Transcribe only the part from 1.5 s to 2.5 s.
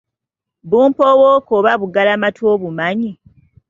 oba buggalamatu